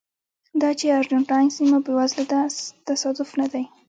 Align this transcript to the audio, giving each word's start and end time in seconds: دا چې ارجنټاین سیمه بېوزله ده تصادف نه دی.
دا 0.61 0.69
چې 0.79 0.95
ارجنټاین 0.99 1.47
سیمه 1.57 1.79
بېوزله 1.85 2.25
ده 2.31 2.41
تصادف 2.87 3.29
نه 3.39 3.47
دی. 3.51 3.63